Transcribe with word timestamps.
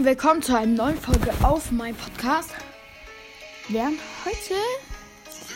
Willkommen 0.00 0.40
zu 0.40 0.56
einer 0.56 0.66
neuen 0.84 1.00
Folge 1.00 1.32
auf 1.42 1.72
meinem 1.72 1.96
Podcast. 1.96 2.50
Wir 3.66 3.80
werden 3.80 3.98
heute 4.24 4.54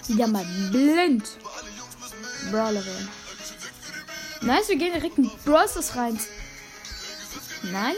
wieder 0.08 0.26
mal 0.26 0.44
blind 0.72 1.38
Brawler 2.50 2.84
wählen. 2.84 3.08
Nice, 4.40 4.68
wir 4.68 4.76
gehen 4.78 4.94
direkt 4.94 5.16
in 5.16 5.30
Brawl 5.44 5.68
Stars 5.68 5.94
rein. 5.94 6.18
Nice. 7.62 7.96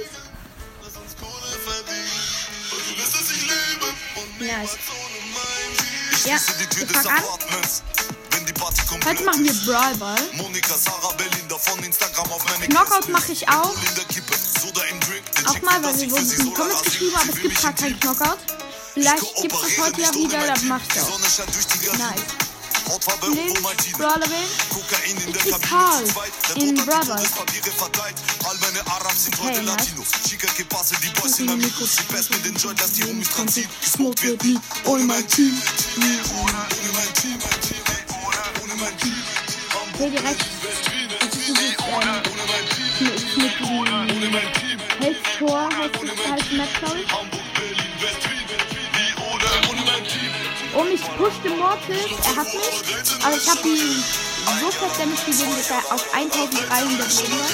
Nice. 4.39 4.79
Ja, 6.27 6.37
wir 6.77 6.87
fangen 6.89 7.07
an. 7.09 7.23
Heute 9.07 9.25
machen 9.25 9.45
wir 9.45 9.53
Brawl 9.73 9.95
Ball. 9.97 10.17
Knockout 12.69 13.09
mache 13.09 13.33
ich 13.33 13.49
auch. 13.49 13.75
Auch 15.47 15.61
mal, 15.63 15.83
weil 15.83 16.01
wir 16.01 16.11
wurden 16.11 16.31
in 16.31 16.45
die 16.47 16.53
Comments 16.55 16.83
geschrieben, 16.83 17.17
aber 17.17 17.31
es 17.33 17.41
gibt 17.41 17.55
gerade 17.57 17.75
keinen 17.83 18.01
Knockout. 18.01 18.39
Vielleicht 18.95 19.23
gibt 19.43 19.55
es 19.55 19.61
das 19.77 19.79
heute 19.87 20.01
ja 20.01 20.09
wieder, 20.15 20.39
dann 20.47 20.69
mach 20.69 20.81
ich 20.83 21.01
auch. 21.03 21.07
Nice. 21.99 22.21
Link, 23.35 23.63
Brawler 23.99 24.29
wählen. 24.31 24.49
Ich 25.35 25.43
krieg 25.43 25.53
Karl 25.71 26.05
in 26.57 26.77
Brothers. 26.87 27.23
Okay, 29.49 29.55
nice. 29.77 29.89
Smoke 33.83 34.23
with 34.23 34.43
me, 34.45 34.61
all 34.87 34.99
my 35.01 35.23
team. 35.29 35.53
Okay, 40.05 40.17
direkt. 40.19 40.41
Das 41.19 41.35
ist 41.35 41.49
dieses, 41.49 41.77
ähm, 41.89 42.21
mit, 43.01 43.37
mit 43.39 43.53
diesem 43.59 44.35
Health-Tor 45.01 45.69
heißt 45.79 45.95
es, 46.03 46.31
heißt 46.31 46.53
Map, 46.53 46.69
glaube 46.79 46.99
ich. 47.01 47.07
Oh, 50.75 50.85
mich 50.85 51.01
pushte 51.17 51.51
Mortis. 51.57 51.97
Er 52.23 52.37
hat 52.37 52.53
mich. 52.53 53.25
Aber 53.25 53.37
ich 53.37 53.49
habe 53.49 53.67
ihn 53.67 54.05
so 54.61 54.71
fest 54.73 54.97
damit 54.99 55.25
gegeben, 55.25 55.57
dass 55.57 55.71
er 55.71 55.79
auf 55.95 56.15
1300 56.15 57.23
Leben 57.23 57.39
war. 57.39 57.49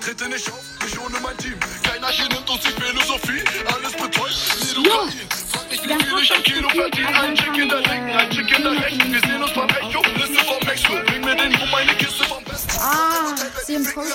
Tritte 0.00 0.28
nicht 0.28 0.52
auf, 0.52 0.64
nicht 0.82 0.98
ohne 0.98 1.20
mein 1.20 1.38
Team. 1.38 1.58
Keiner 1.82 2.08
hier 2.08 2.28
nimmt 2.28 2.50
uns 2.50 2.60
die 2.60 2.82
Philosophie. 2.82 3.42
Alles 3.74 3.92
betäubt, 3.92 4.36
nee, 4.60 4.74
du 4.74 4.82
Ja. 4.82 5.43
Ihn. 5.82 5.90
Frag 5.90 6.12
mich, 6.12 6.30
ich 6.30 6.36
ein 6.36 6.42
Kilo 6.42 6.68
verdiene. 6.68 7.20
Ein 7.20 7.34
Chick 7.34 7.56
in 7.56 7.68
der 7.68 7.80
Linken, 7.80 8.10
ein 8.10 8.30
Chick 8.30 8.58
in 8.58 8.62
der 8.62 8.72
Rechten. 8.72 9.12
Wir 9.12 9.20
sehen 9.20 9.42
uns 9.42 9.52
beim 9.52 9.68
Echo, 9.68 10.02
Liste 10.16 10.44
vom 10.44 10.68
Expo. 10.68 10.94
Bring 11.06 11.24
mir 11.24 11.36
den 11.36 11.54
Rum, 11.54 11.70
meine 11.70 11.94
Kiste 11.94 12.24
vom 12.24 12.42
Besten. 12.44 12.70
Ah, 12.80 13.34
sie 13.64 13.76
haben 13.76 13.84
voll 13.84 14.06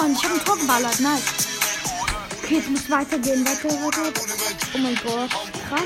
Mann, 0.00 0.12
ich 0.12 0.22
habe 0.22 0.34
ein 0.34 0.44
Tor. 0.44 0.56
Nice. 0.56 1.22
Okay, 2.42 2.56
jetzt 2.56 2.70
muss 2.70 2.88
weitergehen. 2.88 3.44
Weiter, 3.44 3.68
weiter. 3.68 4.12
Oh 4.74 4.78
mein 4.78 4.94
Gott. 5.02 5.30
Krass. 5.68 5.80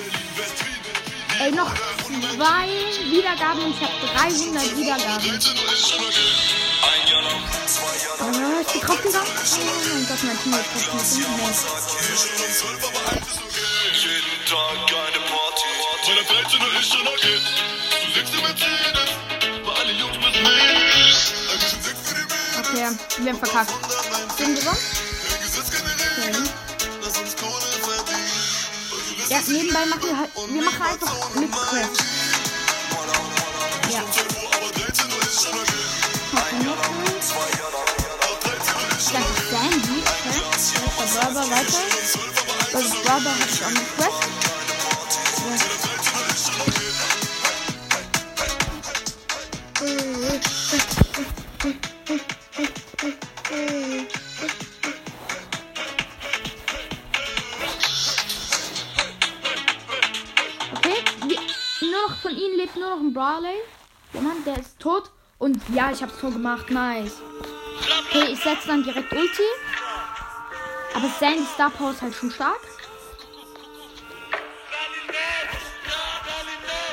Ey, 1.41 1.51
noch 1.53 1.73
zwei 2.37 2.69
Wiedergaben 3.11 3.65
und 3.65 3.75
ich 3.75 3.81
habe 3.81 3.93
300 4.15 4.77
Wiedergaben. 4.77 5.11
Ah, 5.11 5.21
ich 8.61 8.73
bin 8.73 8.81
draufgegangen. 8.83 9.29
Oh 9.29 9.69
mein 9.95 10.07
Gott, 10.07 10.23
mein 10.25 10.39
Team 10.43 10.53
ist 10.53 10.67
trotzdem 10.91 11.21
nicht. 11.21 11.61
Jeden 14.03 14.37
Tag 14.47 14.77
eine 14.93 15.21
Party. 15.21 15.73
Wir 23.19 23.33
haben 23.33 23.39
verkackt. 23.39 23.73
Sind 24.37 24.55
generell. 24.57 24.77
Okay. 26.19 26.33
Ja, 29.29 29.39
nebenbei 29.47 29.87
machen 29.87 30.03
wir 30.03 30.19
halt, 30.19 30.31
wir 30.49 30.63
machen 30.63 30.83
einfach 30.83 31.35
mit. 31.35 31.51
Ja. 33.91 34.01
Aber 34.01 34.71
13 34.73 35.13
Uhr 35.13 35.23
ist 35.23 35.43
schon 35.43 35.59
okay. 35.59 35.85
Okay, 36.33 36.59
noch 36.65 36.81
eins. 37.15 37.29
Das 39.13 39.25
ist 39.25 39.51
Sandy. 39.51 39.97
Okay. 40.03 40.41
Das 40.53 40.63
ist 40.63 40.73
der 40.75 41.21
Barber 41.21 41.45
weiter. 41.51 41.81
Das 42.73 42.83
ist 42.83 43.05
Barber 43.05 43.31
hat 43.31 43.51
ich 43.51 43.63
auch 43.63 43.69
eine 43.69 43.85
Quest. 43.97 44.62
Lebt 62.73 62.77
nur 62.77 62.91
noch 62.91 63.01
ein 63.01 63.13
Brawley. 63.13 63.61
Jemand, 64.13 64.47
der 64.47 64.59
ist 64.59 64.79
tot. 64.79 65.11
Und 65.39 65.61
ja, 65.75 65.91
ich 65.91 66.03
hab's 66.03 66.19
Tor 66.19 66.31
gemacht. 66.31 66.71
Nice. 66.71 67.21
Okay, 68.07 68.33
ich 68.33 68.43
setze 68.43 68.69
dann 68.69 68.83
direkt 68.83 69.13
Ulti. 69.13 69.43
Aber 70.95 71.09
Sandy 71.19 71.45
Star 71.55 71.71
Power 71.71 71.91
ist 71.91 72.03
halt 72.03 72.15
schon 72.15 72.31
stark. 72.31 72.61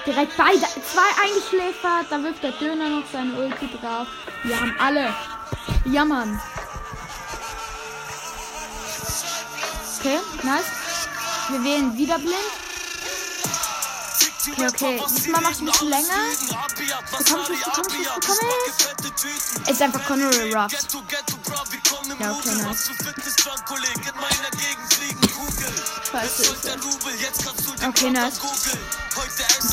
Direkt 0.06 0.36
beide, 0.38 0.60
zwei 0.60 1.24
eingeschläfert. 1.24 2.08
Da 2.10 2.24
wirft 2.24 2.42
der 2.42 2.52
Döner 2.54 2.90
noch 2.90 3.04
seine 3.12 3.38
Ulti 3.38 3.70
drauf. 3.80 4.08
Wir 4.44 4.60
haben 4.60 4.76
alle. 4.80 5.14
Ja, 5.86 6.06
Mann. 6.06 6.40
Okay, 10.00 10.18
nice. 10.44 10.72
Wir 11.50 11.64
wählen 11.64 11.98
wieder 11.98 12.18
blind. 12.18 12.69
Okay, 14.42 14.68
okay. 14.68 15.02
Diesmal 15.10 15.42
mach 15.42 15.52
ich 15.52 15.60
ein 15.60 15.66
bisschen 15.66 15.90
länger. 15.90 16.30
Bekomm 17.12 17.42
ich, 17.52 17.64
bekomm 17.64 17.86
ich, 18.00 18.10
bekomm 18.10 18.38
ich. 19.66 19.70
Ist 19.70 19.82
einfach 19.82 20.06
Connery 20.06 20.54
Ruff. 20.54 20.72
Ja, 22.20 22.32
okay, 22.32 22.56
nice. 22.56 22.90
Ist. 22.90 23.06
Okay, 27.86 28.10
nice. 28.12 28.40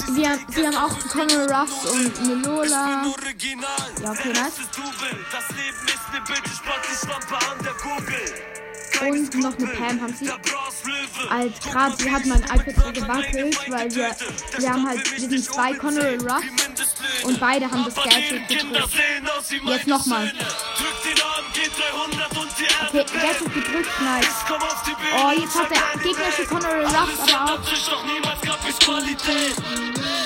Wir, 0.09 0.39
wir 0.49 0.67
haben 0.67 0.77
auch 0.77 0.99
Connery 1.09 1.47
Ruffs 1.53 1.85
und 1.87 2.19
eine 2.19 2.35
Lola. 2.35 3.05
Ja, 4.03 4.11
okay, 4.11 4.33
nice. 4.33 4.55
Und 9.01 9.35
noch 9.35 9.57
eine 9.59 9.67
Pam 9.69 10.01
haben 10.01 10.15
sie. 10.19 10.31
Als 11.31 11.61
gerade, 11.61 11.97
sie 12.03 12.11
hat 12.11 12.25
mein 12.27 12.43
iPad 12.43 12.75
so 12.85 12.93
gewackelt, 12.93 13.59
weil 13.71 13.95
wir, 13.95 14.17
wir 14.59 14.73
haben 14.73 14.89
halt, 14.89 15.11
wir 15.13 15.21
sind 15.29 15.45
zwei 15.45 15.75
Connery 15.75 16.17
Ruffs 16.17 16.95
und 17.25 17.39
beide 17.41 17.71
haben 17.71 17.85
das 17.85 17.95
Gadget 17.95 18.49
gedrückt. 18.49 18.95
Jetzt 19.67 19.87
nochmal. 19.87 20.33
Okay, 22.89 23.05
Gadget 23.21 23.55
gedrückt, 23.55 23.91
nice. 24.01 24.27
Oh, 24.49 25.31
jetzt 25.39 25.59
hat 25.59 25.71
der 25.71 26.01
gegnerische 26.03 26.45
Connery 26.47 26.85
Ruffs 26.85 27.33
aber 27.35 27.53
auch. 27.55 27.61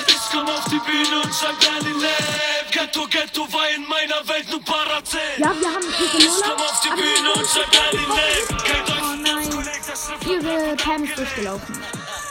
Ich 0.07 0.29
komm 0.31 0.47
auf 0.47 0.63
die 0.65 0.79
Bühne 0.79 1.21
und 1.23 1.33
schreib 1.33 1.59
Berlin 1.59 1.99
lebt. 1.99 2.71
Ghetto, 2.71 3.05
Ghetto 3.07 3.51
war 3.53 3.69
in 3.75 3.85
meiner 3.87 4.25
Welt 4.27 4.49
nur 4.49 4.61
Parazell. 4.63 5.19
Ja, 5.37 5.51
wir 5.59 5.67
haben 5.67 5.85
Ich 6.17 6.25
Lola. 6.25 6.45
komm 6.45 6.61
auf 6.61 6.79
die 6.81 6.87
aber- 6.89 7.01
Bühne 7.01 7.33
und 7.35 7.47
schreib 7.47 7.71
Berlin 7.71 8.09
lebt. 8.09 8.50
Durchgelaufen. 11.31 11.75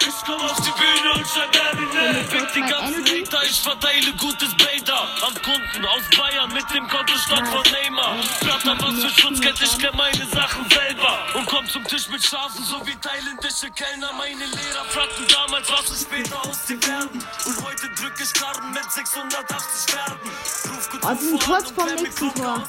ich 0.01 0.27
komm 0.27 0.41
auf 0.41 0.57
die 0.57 0.71
Bühne 0.71 1.13
und 1.15 1.27
schreib 1.27 1.51
lebt. 1.81 2.31
Fick 2.31 2.53
die 2.55 2.61
ganzen. 2.61 3.05
Hater, 3.05 3.45
ich 3.45 3.61
verteile 3.61 4.13
gutes 4.15 4.55
Bader. 4.57 5.03
An 5.27 5.35
Kunden 5.43 5.85
aus 5.87 6.03
Bayern 6.17 6.53
mit 6.53 6.65
dem 6.75 6.87
Kontostand 6.89 7.49
von 7.49 7.63
Neymar. 7.73 8.17
Platter, 8.41 8.77
was 8.81 9.01
für 9.03 9.21
Schutzgeld, 9.21 9.61
ich 9.63 9.79
kenn 9.79 9.97
meine 9.97 10.27
Sachen 10.27 10.69
selber. 10.71 11.19
Und 11.35 11.47
komm 11.47 11.69
zum 11.69 11.85
Tisch 11.85 12.09
mit 12.09 12.23
Schafen, 12.25 12.65
so 12.65 12.87
wie 12.87 12.97
thailändische 12.97 13.71
Kellner. 13.71 14.13
Meine 14.17 14.45
Lehrer 14.45 14.85
fragten 14.91 15.27
damals, 15.29 15.71
was 15.71 15.91
ist 15.91 16.03
später 16.03 16.41
aus 16.47 16.65
dir 16.67 16.81
werden. 16.87 17.25
Und 17.47 17.65
heute 17.65 17.89
drück 17.95 18.15
ich 18.21 18.33
Karten 18.35 18.71
mit 18.73 18.91
680 18.91 19.95
Pferden. 19.95 20.31
Ruf 20.71 20.91
gut 20.91 21.21
sind 21.21 21.45
kurz 21.45 21.71
vorm 21.71 21.95
nächsten 21.95 22.35
Tor. 22.35 22.63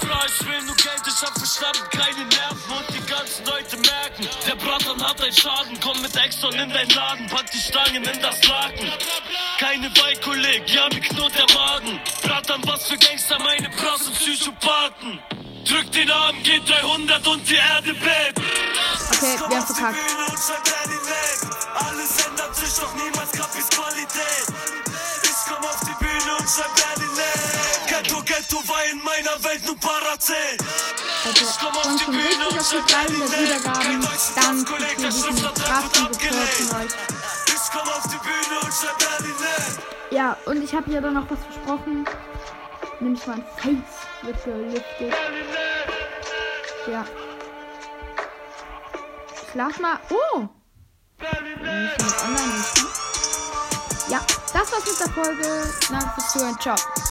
Bra, 0.00 0.20
ich 0.26 0.46
will 0.46 0.62
nur 0.62 0.76
Geld, 0.76 1.02
ich 1.06 1.22
hab 1.22 1.38
verstanden, 1.38 1.88
keine 1.90 2.24
Nerven 2.26 2.41
hat 5.02 5.20
einen 5.20 5.34
Schaden, 5.34 5.78
komm 5.80 6.00
mit 6.00 6.16
Exxon 6.16 6.54
in 6.54 6.70
dein 6.70 6.88
Laden, 6.90 7.26
pack 7.28 7.50
die 7.50 7.58
Stangen 7.58 8.04
in 8.04 8.20
das 8.20 8.42
Laken. 8.46 8.92
Keine 9.58 9.90
Beikolleg, 9.90 10.68
ja, 10.68 10.88
mir 10.92 11.00
knurrt 11.00 11.34
der 11.36 11.54
Magen. 11.54 12.00
Bratan, 12.22 12.62
was 12.66 12.88
für 12.88 12.98
Gangster, 12.98 13.38
meine 13.38 13.68
Bras 13.70 14.06
und 14.06 14.14
Psychopathen. 14.14 15.18
Drück 15.64 15.90
den 15.92 16.10
Arm, 16.10 16.42
geht 16.42 16.68
300 16.68 17.26
und 17.28 17.48
die 17.48 17.54
Erde 17.54 17.94
bebt. 17.94 18.38
Okay, 19.10 19.38
wir 19.48 19.56
haben 19.56 19.66
verkackt. 19.66 19.98
Alles 21.74 22.26
ändert 22.26 22.56
sich, 22.56 22.74
doch 22.74 22.94
niemals 22.94 23.11
Ghetto 28.52 28.68
war 28.68 28.84
in 28.92 28.98
meiner 28.98 29.42
Welt 29.44 29.64
nur 29.64 29.76
Parazet. 29.76 30.60
Also, 31.24 31.44
sonst 31.82 32.04
schon 32.04 32.14
richtig 32.14 32.58
auf 32.58 32.70
die 32.70 32.92
300 32.92 33.40
Wiedergaben. 33.40 34.08
Dann 34.34 34.64
kriegt 34.64 35.00
ihr 35.00 35.08
diesen 35.08 35.38
Report 35.38 35.96
von 35.96 36.06
euch. 36.06 36.90
Ich 37.46 37.70
komm 37.72 37.88
auf 37.88 38.02
die 38.04 38.18
Bühne 38.18 38.60
und 38.62 38.72
schreib 38.72 38.98
Berlin 38.98 39.34
Ja, 40.10 40.36
und 40.44 40.62
ich 40.62 40.74
habe 40.74 40.90
hier 40.90 41.00
dann 41.00 41.14
noch 41.14 41.30
was 41.30 41.38
versprochen. 41.44 42.04
Nämlich 43.00 43.26
mein 43.26 43.44
Face 43.56 43.72
wird 44.22 44.44
geliftet. 44.44 45.14
Ja. 46.86 47.06
Ich 49.48 49.54
lade 49.54 49.80
mal. 49.80 49.98
Oh! 50.10 50.48
Wenn? 51.18 51.90
Ja, 54.08 54.20
das 54.52 54.72
war's 54.72 54.84
mit 54.84 55.00
der 55.00 55.08
Folge. 55.08 55.74
Danke 55.88 56.10
fürs 56.14 56.32
Zuhören. 56.32 56.60
Ciao. 56.60 56.76